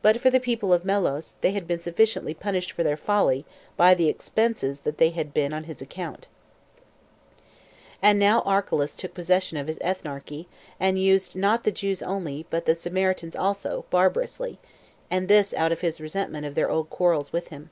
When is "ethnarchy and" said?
9.80-10.98